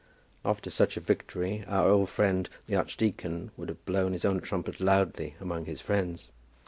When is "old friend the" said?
1.87-2.75